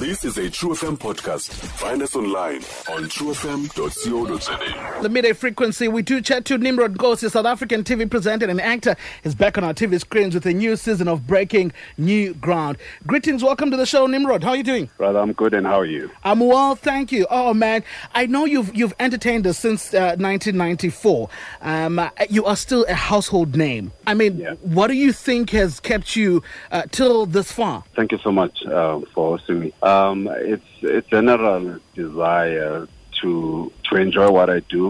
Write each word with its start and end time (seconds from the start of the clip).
This 0.00 0.24
is 0.24 0.38
a 0.38 0.48
True 0.48 0.70
FM 0.70 0.96
podcast. 0.96 1.50
Find 1.52 2.00
us 2.02 2.16
online 2.16 2.62
on 2.88 3.04
truefm.co.za. 3.04 5.02
The 5.02 5.08
midday 5.10 5.34
frequency, 5.34 5.88
we 5.88 6.00
do 6.00 6.22
chat 6.22 6.46
to 6.46 6.56
Nimrod 6.56 6.96
Nkosi, 6.96 7.24
a 7.24 7.30
South 7.30 7.44
African 7.44 7.84
TV 7.84 8.10
presenter 8.10 8.48
and 8.48 8.58
actor, 8.62 8.96
is 9.24 9.34
back 9.34 9.58
on 9.58 9.64
our 9.64 9.74
TV 9.74 10.00
screens 10.00 10.32
with 10.34 10.46
a 10.46 10.54
new 10.54 10.76
season 10.76 11.06
of 11.06 11.26
Breaking 11.26 11.70
New 11.98 12.32
Ground. 12.32 12.78
Greetings, 13.06 13.42
welcome 13.44 13.70
to 13.72 13.76
the 13.76 13.84
show, 13.84 14.06
Nimrod. 14.06 14.42
How 14.42 14.50
are 14.50 14.56
you 14.56 14.62
doing? 14.62 14.88
Brother, 14.96 15.18
I'm 15.18 15.34
good, 15.34 15.52
and 15.52 15.66
how 15.66 15.78
are 15.80 15.84
you? 15.84 16.10
I'm 16.24 16.40
well, 16.40 16.76
thank 16.76 17.12
you. 17.12 17.26
Oh 17.30 17.52
man, 17.52 17.84
I 18.14 18.24
know 18.24 18.46
you've 18.46 18.74
you've 18.74 18.94
entertained 19.00 19.46
us 19.46 19.58
since 19.58 19.92
uh, 19.92 20.16
1994. 20.18 21.28
Um, 21.60 21.98
uh, 21.98 22.08
you 22.30 22.46
are 22.46 22.56
still 22.56 22.86
a 22.88 22.94
household 22.94 23.54
name. 23.54 23.92
I 24.06 24.14
mean, 24.14 24.38
Yeah. 24.38 24.54
what 24.62 24.86
do 24.86 24.94
you 24.94 25.12
think 25.12 25.50
has 25.50 25.78
kept 25.78 26.16
you 26.16 26.42
uh, 26.72 26.84
till 26.90 27.26
this 27.26 27.52
far? 27.52 27.84
Thank 27.94 28.12
you 28.12 28.18
so 28.18 28.32
much 28.32 28.64
uh, 28.64 29.00
for 29.14 29.36
hosting 29.36 29.60
me. 29.60 29.74
Um, 29.90 30.16
it's 30.54 30.72
a 30.98 31.02
general 31.14 31.64
desire 32.02 32.78
to 33.20 33.30
to 33.86 33.92
enjoy 34.06 34.28
what 34.38 34.48
I 34.56 34.60
do, 34.76 34.84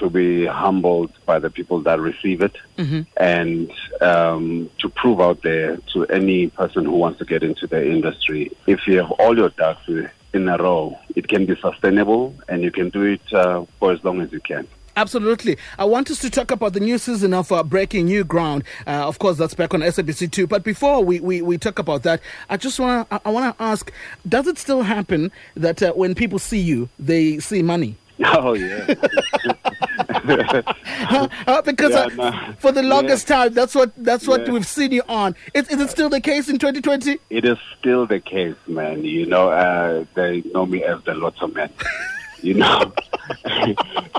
to 0.00 0.10
be 0.20 0.28
humbled 0.62 1.12
by 1.30 1.36
the 1.44 1.50
people 1.58 1.78
that 1.86 1.98
receive 2.10 2.40
it, 2.48 2.56
and 3.34 3.70
um, 4.10 4.70
to 4.80 4.86
prove 5.00 5.18
out 5.26 5.38
there 5.50 5.70
to 5.92 5.98
any 6.18 6.40
person 6.60 6.82
who 6.88 6.96
wants 7.04 7.18
to 7.20 7.24
get 7.32 7.42
into 7.48 7.64
the 7.74 7.80
industry, 7.96 8.42
if 8.74 8.80
you 8.88 8.94
have 9.02 9.12
all 9.20 9.34
your 9.42 9.50
ducks 9.50 9.86
in 10.38 10.48
a 10.48 10.56
row, 10.66 10.98
it 11.18 11.24
can 11.32 11.42
be 11.50 11.54
sustainable, 11.66 12.24
and 12.50 12.58
you 12.66 12.72
can 12.78 12.88
do 12.96 13.02
it 13.14 13.26
uh, 13.32 13.64
for 13.78 13.88
as 13.94 14.00
long 14.06 14.16
as 14.24 14.28
you 14.36 14.40
can. 14.40 14.66
Absolutely. 14.96 15.58
I 15.78 15.84
want 15.84 16.10
us 16.10 16.20
to 16.20 16.30
talk 16.30 16.50
about 16.50 16.72
the 16.72 16.80
new 16.80 16.98
season 16.98 17.34
of 17.34 17.50
uh, 17.50 17.62
Breaking 17.64 18.06
New 18.06 18.22
Ground. 18.24 18.62
Uh, 18.86 19.06
of 19.08 19.18
course, 19.18 19.36
that's 19.38 19.54
back 19.54 19.74
on 19.74 19.80
SABC 19.80 20.30
2. 20.30 20.46
But 20.46 20.62
before 20.62 21.04
we, 21.04 21.18
we, 21.20 21.42
we 21.42 21.58
talk 21.58 21.78
about 21.80 22.04
that, 22.04 22.20
I 22.48 22.56
just 22.56 22.78
want 22.78 23.08
to 23.10 23.14
I, 23.16 23.20
I 23.24 23.30
want 23.32 23.56
to 23.58 23.62
ask, 23.62 23.92
does 24.28 24.46
it 24.46 24.56
still 24.58 24.82
happen 24.82 25.32
that 25.56 25.82
uh, 25.82 25.92
when 25.94 26.14
people 26.14 26.38
see 26.38 26.60
you, 26.60 26.88
they 26.98 27.38
see 27.40 27.62
money? 27.62 27.96
Oh 28.24 28.52
yeah. 28.54 28.94
Uh, 30.26 31.62
because 31.62 31.90
Yeah, 31.92 32.06
uh, 32.18 32.30
no. 32.30 32.54
for 32.58 32.72
the 32.72 32.82
longest 32.82 33.28
Yeah. 33.28 33.36
time, 33.36 33.54
that's 33.54 33.74
what 33.74 33.92
that's 33.96 34.26
what 34.26 34.46
Yeah. 34.46 34.52
we've 34.52 34.66
seen 34.66 34.92
you 34.92 35.02
on. 35.08 35.34
Is, 35.52 35.68
is 35.68 35.80
it 35.80 35.90
still 35.90 36.08
the 36.08 36.20
case 36.20 36.48
in 36.48 36.58
2020? 36.58 37.18
It 37.30 37.44
is 37.44 37.58
still 37.78 38.06
the 38.06 38.20
case, 38.20 38.54
man. 38.66 39.04
You 39.04 39.26
know, 39.26 39.50
uh, 39.50 40.04
they 40.14 40.42
know 40.54 40.66
me 40.66 40.82
as 40.84 41.02
the 41.04 41.14
lotto 41.14 41.48
man. 41.48 41.70
You 42.42 42.54
know, 42.54 42.92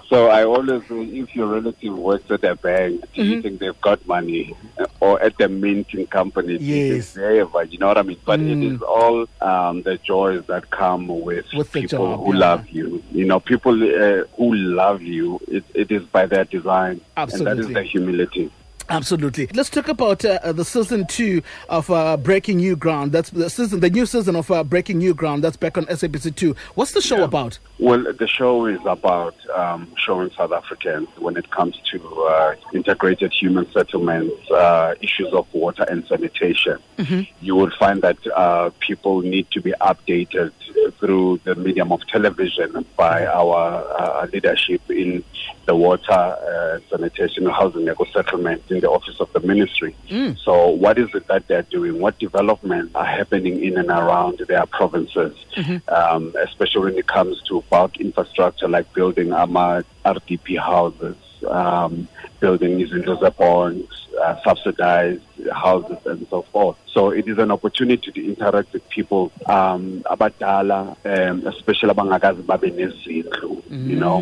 so 0.08 0.30
I 0.30 0.44
always 0.46 0.82
say, 0.88 1.02
if 1.04 1.36
your 1.36 1.48
relative 1.48 1.94
works 1.98 2.30
at 2.32 2.44
a 2.44 2.56
bank, 2.56 3.02
do 3.14 3.22
Mm-hmm. 3.22 3.32
you 3.32 3.42
think 3.42 3.60
they've 3.60 3.82
got 3.82 4.06
money, 4.08 4.56
or 5.00 5.22
at 5.22 5.38
the 5.38 5.48
minting 5.50 6.08
company, 6.08 6.58
do 6.58 6.64
you 6.64 6.76
Yes. 6.76 7.14
think 7.14 7.26
they 7.26 7.38
have? 7.38 7.72
You 7.72 7.80
know 7.80 7.88
what 7.88 7.98
I 7.98 8.04
mean? 8.04 8.20
But 8.26 8.40
it 8.42 8.62
is 8.64 8.82
all 8.82 9.28
um, 9.42 9.82
the 9.84 9.98
joys 9.98 10.44
that 10.48 10.70
come 10.70 11.08
with, 11.08 11.46
With 11.54 11.72
the 11.72 11.82
people 11.82 12.16
job, 12.18 12.26
who 12.26 12.34
yeah. 12.34 12.40
love 12.40 12.68
you. 12.70 13.04
You 13.12 13.26
know, 13.26 13.40
people 13.40 13.74
uh, 13.84 14.24
who 14.38 14.54
love 14.56 15.02
you. 15.02 15.40
It, 15.48 15.64
it 15.74 15.92
is 15.92 16.04
by 16.04 16.26
their 16.26 16.46
design, 16.46 17.02
and 17.18 17.30
that 17.32 17.32
is 17.32 17.46
Absolutely. 17.68 17.74
the 17.74 17.84
humility. 17.84 18.52
Absolutely. 18.90 19.48
Let's 19.54 19.70
talk 19.70 19.88
about 19.88 20.24
uh, 20.24 20.40
uh, 20.44 20.52
the 20.52 20.66
season 20.66 21.08
two 21.08 21.42
of 21.70 21.90
uh, 21.90 22.18
Breaking 22.18 22.58
New 22.58 22.76
Ground. 22.76 23.12
That's 23.12 23.30
the 23.32 23.50
season, 23.50 23.80
the 23.80 23.90
new 23.90 24.06
season 24.06 24.36
of 24.36 24.52
uh, 24.52 24.64
Breaking 24.64 25.00
New 25.00 25.14
Ground. 25.14 25.44
That's 25.44 25.58
back 25.58 25.78
on 25.78 25.86
SABC 25.86 26.36
2. 26.36 26.56
What's 26.76 26.92
the 26.92 27.02
show 27.02 27.24
about? 27.24 27.58
Well, 27.80 28.14
the 28.14 28.28
show 28.28 28.66
is 28.68 28.80
about 28.86 29.36
um, 29.50 29.92
showing 29.98 30.30
South 30.32 30.52
Africans 30.52 31.10
when 31.18 31.36
it 31.36 31.50
comes 31.52 31.80
to 31.92 32.24
uh, 32.24 32.56
integrated 32.74 33.34
human 33.34 33.70
settlements, 33.72 34.52
uh, 34.52 34.96
issues 35.02 35.34
of 35.34 35.52
water 35.54 35.86
and 35.90 36.06
sanitation. 36.08 36.80
You 37.42 37.56
will 37.56 37.72
find 37.78 38.02
that 38.02 38.18
uh, 38.36 38.70
people 38.80 39.22
need 39.22 39.50
to 39.52 39.62
be 39.62 39.74
updated 39.82 40.52
through 41.00 41.40
the 41.44 41.56
medium 41.56 41.92
of 41.92 42.06
television 42.08 42.86
by 42.96 43.26
our 43.26 43.84
uh, 44.00 44.28
leadership 44.32 44.82
in 44.90 45.24
the 45.66 45.76
water, 45.76 46.12
uh, 46.12 46.80
sanitation, 46.90 47.46
housing, 47.48 47.88
eco 47.88 48.06
settlement 48.06 48.62
in 48.76 48.82
the 48.82 48.90
office 48.90 49.16
of 49.20 49.32
the 49.34 49.40
ministry. 49.40 49.96
So, 50.44 50.70
what 50.70 50.98
is 51.00 51.10
it 51.14 51.28
that 51.28 51.48
they're 51.48 51.64
doing? 51.64 52.00
What 52.00 52.20
developments 52.20 52.94
are 52.96 53.06
happening 53.06 53.64
in 53.64 53.78
and 53.78 53.90
around 53.90 54.42
their 54.48 54.66
provinces, 54.66 55.36
um, 55.88 56.34
especially 56.48 56.84
when 56.86 56.98
it 56.98 57.08
comes 57.08 57.42
to 57.50 57.64
bulk 57.70 57.98
infrastructure 57.98 58.68
like 58.68 58.94
building 58.94 59.32
AMA 59.32 59.84
RDP 60.06 60.60
houses, 60.60 61.16
um, 61.52 62.08
building 62.40 62.80
izindlu 62.80 63.36
bonds, 63.38 64.08
uh, 64.22 64.36
subsidized 64.44 65.22
houses, 65.52 65.98
and 66.06 66.28
so 66.30 66.42
forth. 66.44 66.78
So 66.88 67.10
it 67.10 67.28
is 67.28 67.38
an 67.38 67.52
opportunity 67.52 68.12
to 68.12 68.26
interact 68.26 68.72
with 68.74 68.88
people 68.90 69.32
um, 69.48 70.04
abadala, 70.10 70.96
um, 71.06 71.48
especially 71.48 71.90
abangakazi 71.94 72.46
babe 72.46 72.74
nezindlu, 72.78 73.64
you 73.70 73.96
know, 73.96 74.20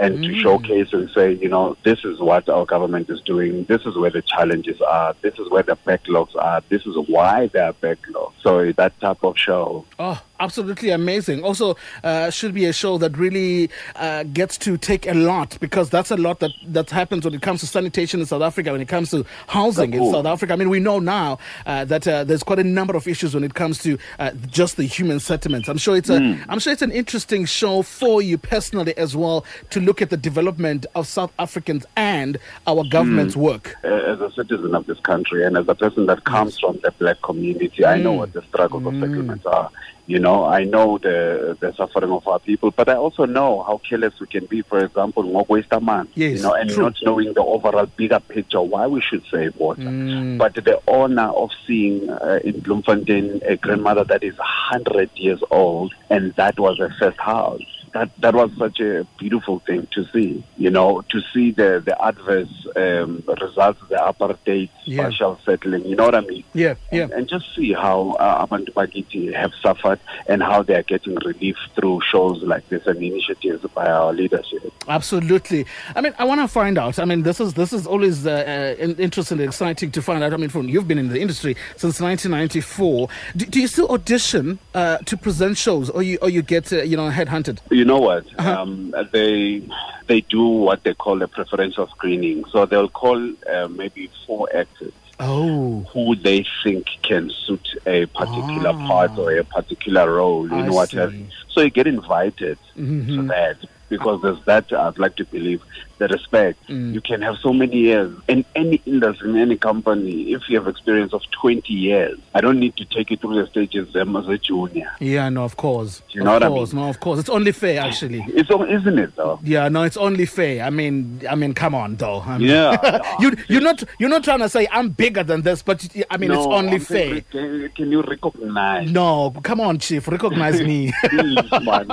and 0.00 0.22
to 0.22 0.34
showcase 0.40 0.92
and 0.92 1.10
say, 1.10 1.32
you 1.32 1.48
know, 1.48 1.76
this 1.84 2.04
is 2.04 2.20
what 2.20 2.48
our 2.48 2.64
government 2.64 3.10
is 3.10 3.20
doing. 3.22 3.64
This 3.64 3.82
is 3.86 3.96
where 3.96 4.10
the 4.10 4.22
challenges 4.22 4.80
are. 4.80 5.14
This 5.22 5.38
is 5.38 5.50
where 5.50 5.62
the 5.62 5.76
backlogs 5.86 6.34
are. 6.36 6.62
This 6.68 6.86
is 6.86 6.96
why 7.08 7.48
there 7.48 7.66
are 7.66 7.72
backlogs. 7.72 8.32
So 8.42 8.72
that 8.72 8.98
type 9.00 9.22
of 9.24 9.38
show. 9.38 9.84
Oh, 9.98 10.20
absolutely 10.42 10.90
amazing. 10.90 11.42
Also, 11.44 11.76
uh, 12.04 12.30
should 12.30 12.52
be 12.54 12.64
a 12.66 12.72
show 12.72 12.98
that 12.98 13.16
really 13.16 13.70
uh, 13.96 14.22
gets 14.24 14.54
to 14.58 14.76
take 14.76 15.06
a 15.06 15.14
lot 15.14 15.56
because 15.60 15.88
that's 15.90 16.10
a 16.10 16.16
lot 16.16 16.40
that, 16.40 16.50
that 16.66 16.90
happens 16.90 17.24
when 17.24 17.34
it 17.34 17.42
comes 17.42 17.60
to 17.60 17.66
sanitation 17.66 18.20
in 18.20 18.26
South 18.26 18.42
Africa, 18.42 18.72
when 18.72 18.80
it 18.80 18.88
comes 18.88 19.10
to 19.10 19.24
housing 19.46 19.94
in 19.94 20.12
South 20.12 20.26
Africa. 20.26 20.52
I 20.52 20.56
mean, 20.56 20.70
we 20.70 20.80
know 20.80 20.98
now 20.98 21.38
uh, 21.66 21.84
that 21.86 22.06
uh, 22.08 22.24
there's 22.24 22.42
quite 22.42 22.58
a 22.58 22.64
number 22.64 22.94
of 22.96 23.06
issues 23.06 23.34
when 23.34 23.44
it 23.44 23.54
comes 23.54 23.82
to 23.84 23.98
uh, 24.18 24.30
just 24.48 24.76
the 24.76 24.84
human 24.84 25.20
settlements. 25.20 25.68
I'm 25.68 25.78
sure 25.78 25.96
it's 25.96 26.10
a, 26.10 26.18
I'm 26.48 26.58
sure 26.58 26.72
it's 26.72 26.82
an 26.82 26.92
interesting 26.92 27.44
show 27.44 27.82
for 27.82 28.20
you 28.22 28.36
personally 28.38 28.96
as 28.98 29.16
well 29.16 29.44
to 29.70 29.80
look 29.80 30.02
at 30.02 30.10
the 30.10 30.16
development 30.16 30.86
of 30.94 31.06
South 31.06 31.32
Africans 31.38 31.86
and 31.96 32.38
our 32.66 32.84
government's 32.84 33.36
work. 33.36 33.76
Uh, 33.84 33.88
as 34.12 34.20
a 34.20 34.30
citizen 34.32 34.74
of 34.74 34.86
this 34.86 34.98
country 35.00 35.44
and 35.46 35.56
as 35.56 35.66
a 35.68 35.74
person 35.74 36.06
that 36.06 36.24
comes 36.24 36.58
from 36.58 36.78
the 36.82 36.90
black 36.98 37.20
community, 37.22 37.84
I 37.84 37.98
Mm. 37.98 38.02
know 38.02 38.12
what 38.14 38.32
the 38.32 38.42
struggles 38.48 38.84
of 38.86 38.94
settlements 38.94 39.46
are. 39.46 39.70
You 40.06 40.18
know, 40.18 40.44
I 40.44 40.64
know 40.64 40.98
the 40.98 41.56
the 41.60 41.72
suffering 41.74 42.10
of 42.10 42.26
our 42.26 42.40
people, 42.40 42.72
but 42.72 42.88
I 42.88 42.94
also 42.94 43.24
know 43.24 43.62
how 43.62 43.78
careless 43.88 44.18
we 44.18 44.26
can 44.26 44.46
be. 44.46 44.62
For 44.62 44.84
example, 44.84 45.22
waste 45.48 45.72
man. 45.80 46.08
Yes, 46.14 46.38
you 46.38 46.42
know, 46.42 46.54
and 46.54 46.68
true. 46.68 46.84
not 46.84 46.96
knowing 47.02 47.32
the 47.34 47.42
overall 47.42 47.86
bigger 47.86 48.18
picture 48.18 48.60
why 48.60 48.86
we 48.88 49.00
should 49.00 49.22
save 49.30 49.54
water. 49.56 49.82
Mm. 49.82 50.38
But 50.38 50.54
the 50.54 50.80
honor 50.88 51.28
of 51.28 51.50
seeing 51.66 52.10
uh, 52.10 52.40
in 52.42 52.60
Bloemfontein 52.60 53.42
a 53.46 53.56
grandmother 53.56 54.04
that 54.04 54.24
is 54.24 54.34
hundred 54.38 55.10
years 55.14 55.40
old, 55.50 55.94
and 56.10 56.34
that 56.34 56.58
was 56.58 56.78
her 56.78 56.92
first 56.98 57.18
house. 57.18 57.62
That 57.92 58.10
that 58.20 58.34
was 58.34 58.50
such 58.58 58.80
a 58.80 59.06
beautiful 59.18 59.60
thing 59.60 59.86
to 59.92 60.04
see. 60.12 60.42
You 60.56 60.70
know, 60.70 61.02
to 61.10 61.20
see 61.32 61.52
the 61.52 61.80
the 61.84 62.00
adverse 62.02 62.61
um, 62.76 63.22
results 63.40 63.80
of 63.82 63.88
the 63.88 63.96
apartheid 63.96 64.68
Yeah. 64.84 65.02
partial 65.04 65.38
settling. 65.44 65.84
You 65.84 65.96
know 65.96 66.04
what 66.04 66.14
I 66.14 66.20
mean? 66.20 66.44
Yeah, 66.54 66.74
yeah. 66.90 67.02
And, 67.04 67.12
and 67.12 67.28
just 67.28 67.54
see 67.54 67.72
how 67.72 68.12
uh, 68.18 68.46
Abantu 68.46 69.32
have 69.34 69.52
suffered 69.62 70.00
and 70.26 70.42
how 70.42 70.62
they 70.62 70.74
are 70.74 70.82
getting 70.82 71.14
relief 71.16 71.56
through 71.74 72.00
shows 72.10 72.42
like 72.42 72.68
this 72.68 72.86
and 72.86 73.02
initiatives 73.02 73.64
by 73.74 73.86
our 73.86 74.12
leadership. 74.12 74.72
Absolutely. 74.88 75.66
I 75.94 76.00
mean, 76.00 76.14
I 76.18 76.24
want 76.24 76.40
to 76.40 76.48
find 76.48 76.78
out. 76.78 76.98
I 76.98 77.04
mean, 77.04 77.22
this 77.22 77.40
is 77.40 77.54
this 77.54 77.72
is 77.72 77.86
always 77.86 78.26
uh, 78.26 78.76
uh, 78.80 78.84
interesting 78.98 79.38
and 79.38 79.48
exciting 79.48 79.90
to 79.92 80.02
find 80.02 80.22
out. 80.24 80.32
I 80.32 80.36
mean, 80.36 80.48
from 80.48 80.68
you've 80.68 80.88
been 80.88 80.98
in 80.98 81.08
the 81.08 81.20
industry 81.20 81.56
since 81.76 82.00
1994. 82.00 83.08
Do, 83.36 83.46
do 83.46 83.60
you 83.60 83.66
still 83.68 83.88
audition 83.88 84.58
uh, 84.74 84.98
to 84.98 85.16
present 85.16 85.56
shows, 85.56 85.90
or 85.90 86.02
you 86.02 86.18
or 86.22 86.28
you 86.30 86.42
get 86.42 86.72
uh, 86.72 86.82
you 86.82 86.96
know 86.96 87.10
headhunted? 87.10 87.58
You 87.70 87.84
know 87.84 87.98
what? 87.98 88.24
Um, 88.40 88.94
they 89.12 89.62
they 90.08 90.20
do 90.22 90.44
what 90.44 90.82
they 90.84 90.94
call 90.94 91.22
a 91.22 91.28
preferential 91.28 91.86
screening. 91.88 92.44
So 92.52 92.61
they'll 92.66 92.88
call 92.88 93.18
uh, 93.52 93.68
maybe 93.68 94.10
four 94.26 94.48
actors 94.54 94.92
Oh, 95.20 95.86
who 95.92 96.16
they 96.16 96.44
think 96.64 96.86
can 97.02 97.30
suit 97.30 97.68
a 97.86 98.06
particular 98.06 98.70
Ah. 98.74 98.86
part 98.88 99.12
or 99.18 99.36
a 99.36 99.44
particular 99.44 100.12
role 100.12 100.46
in 100.46 100.66
I 100.66 100.70
what 100.70 100.90
see. 100.90 100.96
have. 100.96 101.14
So 101.50 101.60
you 101.60 101.70
get 101.70 101.86
invited 101.86 102.58
to 102.76 103.22
that 103.28 103.58
because 103.92 104.22
there's 104.22 104.42
that 104.46 104.72
I'd 104.72 104.98
like 104.98 105.16
to 105.16 105.24
believe 105.26 105.60
the 105.98 106.08
respect. 106.08 106.58
You 106.68 107.00
can 107.00 107.20
have 107.22 107.36
so 107.42 107.52
many 107.52 107.76
years 107.76 108.12
in 108.26 108.44
any 108.56 108.80
industry, 108.86 109.30
in 109.30 109.36
any 109.36 109.56
company. 109.56 110.32
If 110.32 110.42
you 110.48 110.56
have 110.58 110.66
experience 110.66 111.12
of 111.12 111.22
20 111.40 111.72
years, 111.72 112.18
I 112.34 112.40
don't 112.40 112.58
need 112.58 112.76
to 112.78 112.84
take 112.86 113.10
you 113.10 113.16
through 113.18 113.40
the 113.40 113.46
stages 113.48 113.94
um, 113.94 114.16
as 114.16 114.26
a 114.26 114.38
junior. 114.38 114.90
yeah, 114.98 115.28
no, 115.28 115.44
of 115.44 115.56
course. 115.56 116.02
You 116.10 116.22
of 116.22 116.24
know 116.24 116.32
what 116.32 116.42
I 116.42 116.48
course, 116.48 116.72
mean? 116.72 116.82
no, 116.82 116.88
of 116.88 116.98
course. 117.00 117.20
It's 117.20 117.28
only 117.28 117.52
fair, 117.52 117.80
actually. 117.80 118.24
It's 118.28 118.50
isn't 118.50 118.98
it 118.98 119.14
though? 119.16 119.38
Yeah, 119.44 119.68
no, 119.68 119.82
it's 119.82 119.96
only 119.98 120.26
fair. 120.26 120.64
I 120.64 120.70
mean, 120.70 121.20
I 121.30 121.34
mean, 121.36 121.52
come 121.54 121.74
on, 121.74 121.96
though. 121.96 122.20
I 122.20 122.38
mean, 122.38 122.48
Yeah. 122.48 123.16
you 123.20 123.36
you're 123.48 123.60
not 123.60 123.84
you're 123.98 124.08
not 124.10 124.24
trying 124.24 124.40
to 124.40 124.48
say 124.48 124.66
I'm 124.72 124.88
bigger 124.88 125.22
than 125.22 125.42
this, 125.42 125.62
but 125.62 125.86
I 126.10 126.16
mean, 126.16 126.32
it's 126.32 126.46
only 126.46 126.72
I'm 126.76 126.80
fair. 126.80 127.20
Can, 127.30 127.68
can 127.76 127.92
you 127.92 128.02
recognize? 128.02 128.90
No, 128.90 129.30
come 129.42 129.60
on, 129.60 129.78
chief, 129.78 130.08
recognize 130.08 130.60
me. 130.62 130.92
Please, 131.10 131.36
man. 131.62 131.86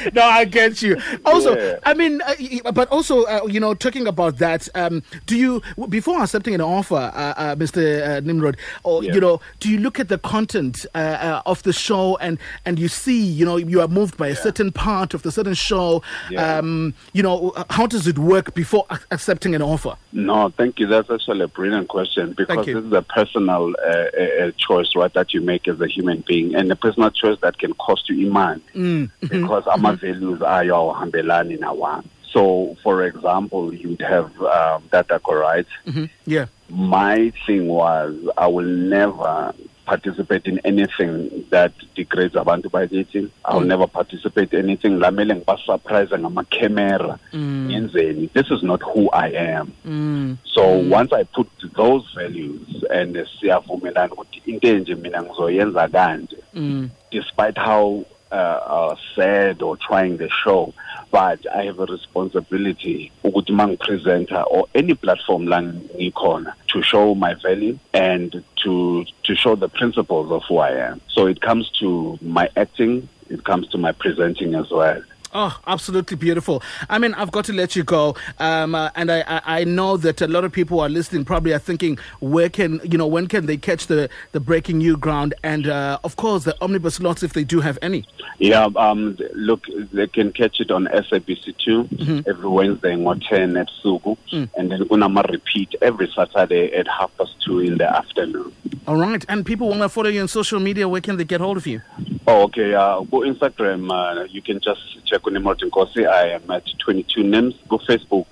no, 0.12 0.22
I 0.22 0.44
get 0.44 0.82
you. 0.82 0.96
Also, 1.24 1.56
Yeah. 1.56 1.78
I 1.84 1.94
mean, 1.94 2.20
uh, 2.22 2.72
but 2.72 2.88
also, 2.88 3.24
uh, 3.24 3.46
you 3.46 3.60
know, 3.60 3.74
talking 3.74 4.06
about 4.06 4.38
that, 4.38 4.68
um, 4.74 5.02
do 5.26 5.36
you 5.36 5.62
before 5.88 6.22
accepting 6.22 6.54
an 6.54 6.60
offer, 6.60 6.94
uh, 7.14 7.34
uh, 7.36 7.54
Mr. 7.56 7.80
Uh, 8.16 8.20
Nimrod, 8.20 8.56
or 8.82 9.02
Yeah. 9.04 9.14
you 9.14 9.20
know, 9.20 9.40
do 9.60 9.68
you 9.68 9.78
look 9.78 9.98
at 10.00 10.08
the 10.08 10.18
content 10.18 10.86
uh, 10.94 10.98
uh, 10.98 11.42
of 11.46 11.62
the 11.62 11.72
show 11.72 12.16
and 12.20 12.38
and 12.64 12.78
you 12.78 12.88
see, 12.88 13.20
you 13.22 13.44
know, 13.44 13.56
you 13.56 13.80
are 13.80 13.88
moved 13.88 14.16
by 14.16 14.28
a 14.28 14.36
certain 14.36 14.72
part 14.72 15.14
of 15.14 15.22
the 15.22 15.30
certain 15.32 15.54
show? 15.54 16.02
Yeah. 16.30 16.58
Um, 16.58 16.94
you 17.12 17.22
know, 17.22 17.52
how 17.70 17.86
does 17.86 18.06
it 18.06 18.18
work 18.18 18.54
before 18.54 18.86
accepting 19.10 19.54
an 19.54 19.62
offer? 19.62 19.96
No, 20.12 20.48
thank 20.50 20.80
you. 20.80 20.86
That's 20.86 21.08
actually 21.10 21.42
a 21.42 21.48
brilliant 21.48 21.88
question 21.88 22.32
because 22.36 22.66
this 22.66 22.84
is 22.84 22.92
a 22.92 23.02
personal 23.02 23.72
uh, 23.78 23.88
uh, 23.88 24.44
uh, 24.46 24.50
choice, 24.56 24.94
right, 24.96 25.12
that 25.14 25.32
you 25.32 25.40
make 25.40 25.68
as 25.68 25.80
a 25.80 25.86
human 25.86 26.24
being, 26.26 26.54
and 26.54 26.70
a 26.72 26.76
personal 26.76 27.10
choice 27.10 27.38
that 27.42 27.58
can 27.58 27.74
cost 27.74 28.08
you 28.08 28.28
iman 28.28 28.60
Mm, 28.74 29.10
because 29.20 29.66
our 29.66 29.78
values 29.78 30.42
are 30.42 30.64
your 30.64 30.94
hambelani 30.94 31.58
nawan. 31.58 32.04
So, 32.32 32.76
for 32.82 33.04
example, 33.04 33.74
you'd 33.74 34.00
have 34.02 34.30
um, 34.40 34.82
Datako, 34.92 35.40
right? 35.40 35.66
hmm 35.84 36.04
Yeah. 36.26 36.46
My 36.68 37.32
thing 37.46 37.66
was 37.66 38.14
I 38.38 38.46
will 38.46 38.64
never 38.66 39.52
participate 39.94 40.46
in 40.50 40.60
anything 40.64 41.12
that 41.50 41.72
degrades 41.96 42.34
abantu 42.36 42.68
bakithi. 42.70 43.28
I'll 43.44 43.60
Mm. 43.60 43.66
never 43.66 43.86
participate 43.88 44.52
in 44.52 44.64
anything 44.64 44.98
lamele 45.00 45.34
ngibasurprise 45.34 46.18
ngama-camera 46.18 47.18
Mm. 47.32 47.66
ngenzeni. 47.70 48.28
This 48.32 48.50
is 48.50 48.62
not 48.62 48.80
who 48.82 49.08
I 49.12 49.28
am. 49.56 49.66
Mm. 49.86 50.36
So 50.54 50.62
once 50.98 51.12
I 51.12 51.24
put 51.24 51.48
those 51.76 52.04
values 52.14 52.84
and 52.90 53.16
siyavumelana 53.40 54.12
ukuthi 54.12 54.42
into 54.46 54.68
enje 54.68 54.94
mina 54.94 55.22
ngizoyenza 55.22 55.88
kanje 55.88 56.36
Mm. 56.54 56.88
despite 57.10 57.58
how 57.58 58.04
uh, 58.32 58.94
sad 59.14 59.62
or 59.62 59.76
trying 59.76 60.16
the 60.16 60.28
show 60.44 60.72
but 61.10 61.44
I 61.52 61.64
have 61.64 61.80
a 61.80 61.86
responsibility 61.86 63.10
ukuthi 63.24 63.50
mangipresenter 63.50 64.44
or 64.50 64.66
any 64.74 64.94
platform 64.94 65.46
la 65.46 65.60
ngikhona 65.60 66.54
to 66.68 66.82
show 66.82 67.14
my 67.14 67.34
value 67.34 67.78
and 67.92 68.44
to 68.62 69.04
to 69.24 69.34
show 69.34 69.56
the 69.56 69.68
principles 69.68 70.30
of 70.30 70.42
who 70.48 70.58
I 70.58 70.70
am. 70.70 71.00
So 71.08 71.26
it 71.26 71.40
comes 71.40 71.70
to 71.80 72.18
my 72.22 72.48
acting 72.56 73.08
it 73.28 73.44
comes 73.44 73.68
to 73.68 73.78
my 73.78 73.92
presenting 73.92 74.54
as 74.54 74.70
well 74.70 75.02
Oh, 75.32 75.58
absolutely 75.66 76.16
beautiful. 76.16 76.62
I 76.88 76.98
mean, 76.98 77.14
I've 77.14 77.30
got 77.30 77.44
to 77.46 77.52
let 77.52 77.76
you 77.76 77.84
go. 77.84 78.16
Um, 78.38 78.74
uh, 78.74 78.90
and 78.96 79.12
I, 79.12 79.20
I, 79.26 79.60
I 79.60 79.64
know 79.64 79.96
that 79.96 80.20
a 80.20 80.26
lot 80.26 80.44
of 80.44 80.50
people 80.50 80.78
who 80.78 80.82
are 80.82 80.88
listening 80.88 81.24
probably 81.24 81.52
are 81.52 81.58
thinking, 81.58 81.98
where 82.18 82.48
can, 82.48 82.80
you 82.82 82.98
know, 82.98 83.06
when 83.06 83.28
can 83.28 83.46
they 83.46 83.56
catch 83.56 83.86
the, 83.86 84.08
the 84.32 84.40
breaking 84.40 84.78
new 84.78 84.96
ground? 84.96 85.34
And, 85.44 85.68
uh, 85.68 86.00
of 86.02 86.16
course, 86.16 86.44
the 86.44 86.56
omnibus 86.60 87.00
lots, 87.00 87.22
if 87.22 87.32
they 87.32 87.44
do 87.44 87.60
have 87.60 87.78
any. 87.80 88.06
Yeah, 88.38 88.68
um, 88.76 89.16
look, 89.34 89.64
they 89.92 90.08
can 90.08 90.32
catch 90.32 90.60
it 90.60 90.70
on 90.70 90.86
SABC2 90.86 92.26
every 92.26 92.48
Wednesday 92.48 92.94
on 92.94 93.20
10 93.20 93.56
at 93.56 93.68
Sugu, 93.84 94.16
and 94.56 94.70
then 94.72 94.80
Unama 94.88 95.28
repeat 95.30 95.74
every 95.80 96.10
Saturday 96.14 96.72
at 96.72 96.88
half 96.88 97.16
past 97.16 97.34
two 97.44 97.60
in 97.60 97.78
the 97.78 97.88
afternoon. 97.88 98.52
All 98.86 98.96
right. 98.96 99.24
And 99.28 99.44
people 99.46 99.68
want 99.68 99.82
to 99.82 99.88
follow 99.88 100.08
you 100.08 100.22
on 100.22 100.28
social 100.28 100.58
media. 100.58 100.88
Where 100.88 101.00
can 101.00 101.16
they 101.16 101.24
get 101.24 101.40
hold 101.40 101.56
of 101.56 101.66
you? 101.66 101.82
Oh, 102.30 102.42
okay. 102.44 102.74
Uh, 102.74 103.00
go 103.10 103.20
Instagram. 103.20 103.90
Uh, 103.90 104.24
you 104.30 104.40
can 104.42 104.60
just 104.60 104.80
check 105.04 105.26
on 105.26 105.42
Martin 105.42 105.68
Nkosi. 105.70 106.06
I 106.08 106.28
am 106.36 106.50
at 106.50 106.64
22 106.78 107.22
names. 107.24 107.54
Go 107.68 107.78
Facebook. 107.78 108.26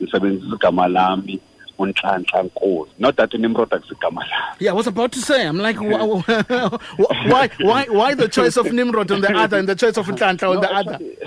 Ngisebenzisa 0.00 0.54
igama 0.56 0.88
lami 0.88 1.40
uNhlanhla 1.78 2.42
Nkosi. 2.50 2.88
Not 2.98 3.16
that 3.16 3.32
Nimrod 3.34 3.68
akusigama 3.70 4.20
lami. 4.20 4.56
Yeah, 4.60 4.70
I 4.70 4.74
was 4.74 4.86
about 4.86 5.12
to 5.12 5.20
say. 5.20 5.46
I'm 5.46 5.58
like, 5.58 5.76
wh- 5.76 6.22
wh- 6.26 7.28
why, 7.30 7.50
why, 7.60 7.84
why 7.90 8.14
the 8.14 8.28
choice 8.28 8.56
of 8.56 8.72
Nimrod 8.72 9.10
on 9.10 9.20
the 9.20 9.34
other 9.36 9.58
and 9.58 9.68
the 9.68 9.74
choice 9.74 9.96
of 9.98 10.06
Ntlantla 10.06 10.48
on 10.50 10.54
No, 10.56 10.60
the 10.62 10.72
other? 10.74 10.92
actually, 10.94 11.18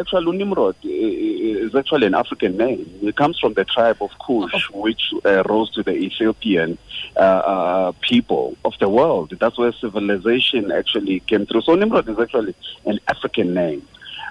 actually, 0.00 0.36
Nimrod 0.38 0.76
i- 0.84 0.88
i- 0.88 1.33
is 1.50 1.74
actually 1.74 2.06
an 2.06 2.14
African 2.14 2.56
name. 2.56 2.88
It 3.02 3.16
comes 3.16 3.38
from 3.38 3.54
the 3.54 3.64
tribe 3.64 3.98
of 4.00 4.10
Kush, 4.24 4.70
which 4.72 5.02
uh, 5.24 5.42
rose 5.48 5.70
to 5.72 5.82
the 5.82 5.92
Ethiopian 5.92 6.78
uh, 7.16 7.20
uh, 7.20 7.92
people 8.00 8.56
of 8.64 8.74
the 8.80 8.88
world. 8.88 9.36
That's 9.40 9.58
where 9.58 9.72
civilization 9.72 10.72
actually 10.72 11.20
came 11.20 11.46
through. 11.46 11.62
So 11.62 11.74
Nimrod 11.74 12.08
is 12.08 12.18
actually 12.18 12.54
an 12.86 12.98
African 13.08 13.54
name. 13.54 13.86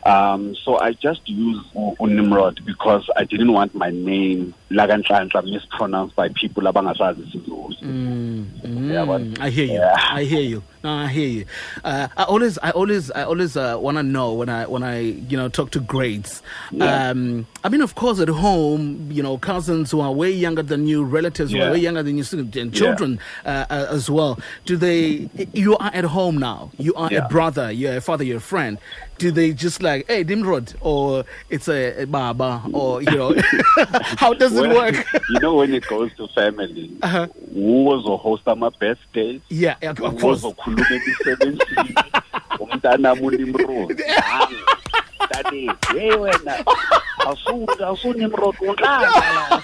Um, 0.05 0.53
so 0.55 0.77
I 0.81 0.91
just 0.93 1.21
use 1.29 1.63
Nimrod 2.01 2.59
because 2.65 3.09
I 3.15 3.23
didn't 3.23 3.53
want 3.53 3.73
my 3.73 3.89
name 3.89 4.53
Lagantlantla 4.69 5.43
mispronounced 5.49 6.15
by 6.17 6.27
people 6.29 6.63
abangasazi 6.63 7.21
isiZulu. 7.21 8.91
Yeah, 8.91 9.05
but- 9.05 9.21
Mm, 9.21 9.39
I 9.39 9.49
hear 9.49 9.65
you. 9.65 9.73
Yeah. 9.73 9.95
I 9.97 10.23
hear 10.23 10.41
you. 10.41 10.63
No, 10.83 10.91
I 10.91 11.07
hear 11.07 11.27
you. 11.29 11.45
Uh, 11.85 12.09
I 12.17 12.23
always, 12.23 12.57
I 12.57 12.71
always, 12.71 13.09
I 13.11 13.23
always 13.23 13.55
uh, 13.55 13.77
want 13.79 13.95
to 13.95 14.03
know 14.03 14.33
when 14.33 14.49
I, 14.49 14.65
when 14.67 14.83
I, 14.83 14.99
you 14.99 15.37
know, 15.37 15.47
talk 15.47 15.71
to 15.71 15.79
grades. 15.79 16.41
Yeah. 16.71 17.09
Um, 17.09 17.47
I 17.63 17.69
mean, 17.69 17.79
of 17.79 17.95
course, 17.95 18.19
at 18.19 18.27
home, 18.27 19.09
you 19.09 19.23
know, 19.23 19.37
cousins 19.37 19.91
who 19.91 20.01
are 20.01 20.11
way 20.11 20.29
younger 20.29 20.61
than 20.61 20.85
you, 20.85 21.05
relatives 21.05 21.53
who 21.53 21.61
are 21.61 21.71
way 21.71 21.77
younger 21.77 22.03
than 22.03 22.17
you, 22.17 22.23
and 22.33 22.73
children 22.73 23.17
uh, 23.45 23.65
uh, 23.69 23.87
as 23.91 24.09
well. 24.09 24.37
Do 24.65 24.75
they? 24.75 25.29
You 25.53 25.77
are 25.77 25.91
at 25.93 26.03
home 26.03 26.37
now. 26.37 26.71
You 26.77 26.93
are 26.95 27.09
a 27.13 27.27
brother. 27.29 27.71
You're 27.71 27.95
a 27.95 28.01
father. 28.01 28.25
You're 28.25 28.37
a 28.37 28.41
friend. 28.41 28.77
Do 29.19 29.31
they 29.31 29.53
just 29.53 29.81
like, 29.81 30.07
hey, 30.07 30.25
Dimrod, 30.25 30.75
or 30.81 31.23
it's 31.49 31.69
a, 31.69 32.01
a 32.01 32.05
baba, 32.07 32.61
or 32.73 33.01
you 33.01 33.11
know, 33.11 33.35
how 34.17 34.33
does 34.33 34.53
it 34.57 34.69
work? 34.69 34.95
you 35.29 35.39
know, 35.39 35.55
when 35.55 35.73
it 35.73 35.87
goes 35.87 36.13
to 36.17 36.27
family, 36.29 36.91
Uh-huh. 37.01 37.27
who 37.53 37.83
was 37.83 38.05
a 38.05 38.17
host 38.17 38.43
my 38.57 38.69
birthdays? 38.69 39.39
yeah, 39.49 39.75
yeah, 39.81 39.91
of 39.91 40.19
course. 40.19 40.43
Uzokhuluma 40.73 40.95
emsebenzini 40.95 41.95
umntanami 42.59 43.21
uNimrod 43.21 44.03
Hayi, 45.31 45.71
hey 45.93 46.11
wena 46.11 46.65
asu 47.27 47.67
asunimrod 47.87 48.55
unhlanga 48.61 49.63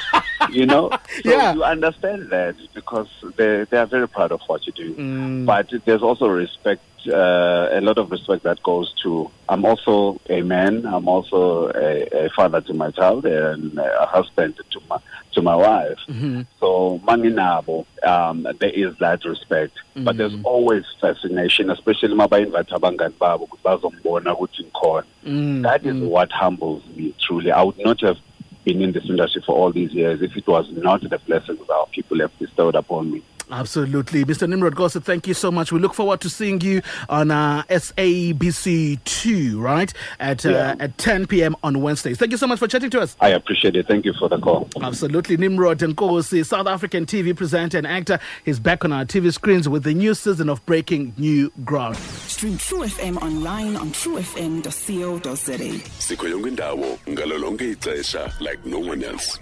you 0.52 0.66
know 0.66 0.90
so 1.24 1.30
Yeah. 1.32 1.54
you 1.54 1.64
understand 1.64 2.30
that 2.30 2.56
because 2.74 3.08
they 3.38 3.66
they 3.66 3.78
are 3.78 3.86
very 3.86 4.08
proud 4.08 4.32
of 4.32 4.42
what 4.48 4.66
you 4.68 4.74
do 4.74 4.96
Mm. 4.98 5.46
but 5.46 5.68
there's 5.86 6.02
also 6.02 6.28
respect 6.28 6.82
uh, 7.08 7.68
a 7.72 7.82
lot 7.82 7.98
of 7.98 8.12
respect 8.12 8.44
that 8.44 8.62
goes 8.64 8.94
to 9.04 9.30
I'm 9.48 9.66
also 9.66 10.20
a 10.30 10.42
man 10.42 10.86
I'm 10.86 11.08
also 11.08 11.70
a, 11.70 12.26
a 12.26 12.30
father 12.36 12.62
to 12.62 12.74
my 12.74 12.92
child 12.92 13.26
and 13.26 13.78
a 13.78 14.06
husband 14.06 14.56
to 14.72 14.80
my 14.90 14.98
to 15.34 15.42
my 15.42 15.56
wife. 15.56 15.98
Mm-hmm. 16.08 16.42
so 16.60 17.00
manginabo 17.06 17.86
um 18.04 18.48
there 18.60 18.70
is 18.72 18.96
that 19.00 19.24
respect. 19.26 19.74
But 19.96 20.18
there's 20.18 20.34
Mm. 20.34 20.46
always 20.46 20.86
fascination 21.02 21.70
especially 21.70 22.16
mabayinvite 22.16 22.72
abangani 22.72 23.14
babo 23.20 23.46
ukuthi 23.46 23.64
bazombona 23.64 24.36
ukuthi 24.36 24.64
ngikhona. 24.66 25.06
Mm, 25.26 25.64
that 25.64 25.86
is 25.86 25.96
what 26.02 26.32
humbles 26.32 26.84
me 26.96 27.14
truly. 27.20 27.52
I 27.52 27.64
would 27.64 27.78
not 27.80 28.00
have 28.02 28.18
been 28.66 28.82
in 28.82 28.92
this 28.92 29.06
industry 29.10 29.42
for 29.46 29.56
all 29.56 29.72
these 29.72 29.92
years 29.94 30.22
if 30.22 30.36
it 30.38 30.48
was 30.48 30.66
not 30.72 31.02
the 31.02 31.18
blessings 31.20 31.70
our 31.70 31.88
people 31.88 32.20
have 32.20 32.32
bestowed 32.40 32.76
upon 32.76 33.12
me 33.12 33.22
Absolutely. 33.52 34.24
Mr. 34.26 34.48
Nimrod 34.48 34.76
Nkosi, 34.76 35.02
thank 35.04 35.28
you 35.28 35.34
so 35.34 35.52
much. 35.52 35.72
We 35.72 35.80
look 35.80 35.94
forward 35.94 36.22
to 36.22 36.30
seeing 36.30 36.62
you 36.62 36.82
on 37.10 37.32
uh, 37.32 37.64
SABC2, 37.70 39.60
right? 39.62 39.92
At, 40.20 40.46
uh, 40.46 40.76
at 40.80 40.98
10 40.98 41.28
p.m. 41.28 41.56
on 41.64 41.82
Wednesdays. 41.82 42.18
Thank 42.18 42.32
you 42.32 42.38
so 42.38 42.48
much 42.48 42.60
for 42.60 42.68
chatting 42.68 42.90
to 42.92 43.02
us. 43.02 43.16
i 43.22 43.30
appreciate 43.30 43.76
it 43.76 43.88
thank 43.88 44.06
you 44.06 44.14
for 44.20 44.30
the 44.30 44.38
call 44.40 44.68
Absolutely. 44.82 45.38
Nimrod 45.38 45.80
Nkosi, 45.80 46.46
South 46.46 46.68
African 46.68 47.06
TV 47.06 47.36
presenter 47.36 47.78
and 47.78 47.88
actor, 47.88 48.20
is 48.46 48.60
back 48.60 48.86
on 48.86 48.92
our 48.94 49.06
TV 49.06 49.34
screens 49.34 49.68
with 49.68 49.84
the 49.84 49.94
new 49.94 50.14
season 50.14 50.50
of 50.50 50.64
Breaking 50.66 51.14
New 51.18 51.52
Ground. 51.66 51.96
Stream 51.98 52.58
True 52.58 52.80
FM 52.84 53.18
online 53.22 53.76
on 53.76 53.90
truefm.co.za. 53.92 55.90
sikho 56.00 56.28
yonke 56.28 56.48
indawo 56.48 57.00
ngalo 57.10 57.38
lonke 57.38 57.72
ixesha 57.72 58.32
like 58.40 58.66
no 58.66 58.80
one 58.80 59.04
else 59.04 59.40